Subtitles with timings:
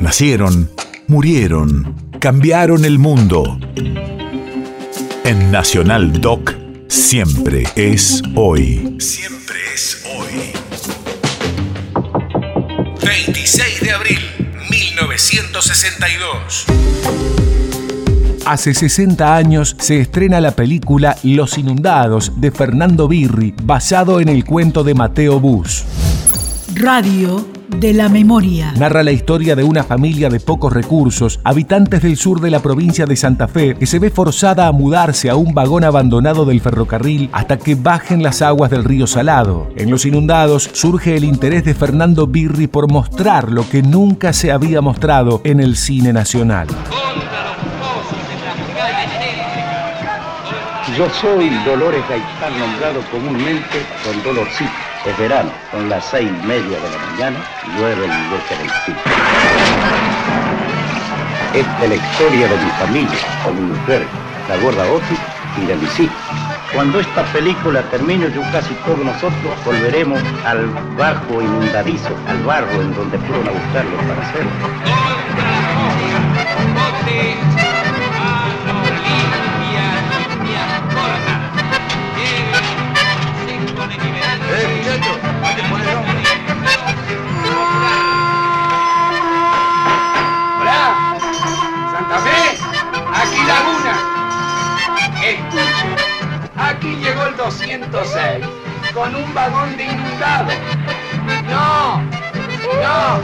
[0.00, 0.70] Nacieron,
[1.08, 3.60] murieron, cambiaron el mundo.
[5.24, 6.54] En Nacional Doc,
[6.88, 8.96] siempre es hoy.
[8.98, 10.52] Siempre es hoy.
[13.04, 14.18] 26 de abril,
[14.70, 16.64] 1962.
[18.46, 24.46] Hace 60 años se estrena la película Los Inundados de Fernando Birri, basado en el
[24.46, 25.84] cuento de Mateo Bus.
[26.74, 28.72] Radio de la memoria.
[28.72, 33.06] Narra la historia de una familia de pocos recursos, habitantes del sur de la provincia
[33.06, 37.30] de Santa Fe, que se ve forzada a mudarse a un vagón abandonado del ferrocarril
[37.32, 39.68] hasta que bajen las aguas del río Salado.
[39.76, 44.52] En Los Inundados surge el interés de Fernando Birri por mostrar lo que nunca se
[44.52, 46.68] había mostrado en el cine nacional.
[50.96, 54.89] Yo soy Dolores Gaitán, nombrado comúnmente con Dolorcito.
[55.06, 58.66] Es verano, son las seis y media de la mañana, y llueve el bosque del.
[61.54, 64.06] Esta es la historia de mi familia, de mi mujer,
[64.46, 65.18] la gorda Otis
[65.56, 66.16] y de mis hijos.
[66.74, 72.94] Cuando esta película termine, yo casi todos nosotros volveremos al bajo inundadizo, al barro en
[72.94, 74.50] donde fueron a buscarlo para hacerlo.
[96.80, 98.46] Aquí llegó el 206
[98.94, 100.52] con un vagón de inundado.
[101.44, 103.20] No, no,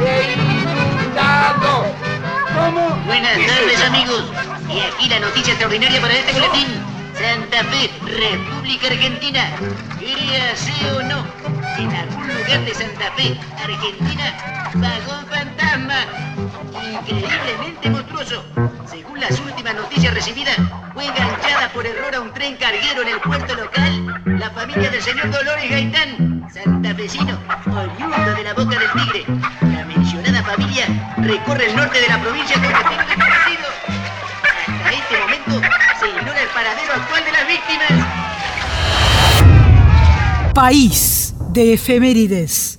[0.00, 1.84] de inundado.
[2.54, 2.96] ¿Cómo?
[3.04, 4.24] Buenas ¿Qué es tardes amigos.
[4.70, 6.66] Y aquí la noticia extraordinaria para este boletín.
[7.14, 9.50] Santa Fe, República Argentina.
[9.98, 11.26] Créase o no,
[11.76, 16.06] en algún lugar de Santa Fe, Argentina, vagón fantasma.
[16.90, 18.42] Increíblemente monstruoso.
[18.90, 19.38] Según las
[19.70, 20.56] últimas noticias recibidas,
[20.94, 25.02] fue enganchada por error a un tren carguero en el puerto local la familia del
[25.02, 29.24] señor Dolores Gaitán, santafesino, oriundo de la boca del tigre.
[29.72, 30.86] La mencionada familia
[31.18, 33.68] recorre el norte de la provincia con destino desconocido.
[34.66, 35.60] Hasta este momento
[36.00, 37.90] se ignora el paradero actual de las víctimas.
[40.54, 42.69] País de efemérides.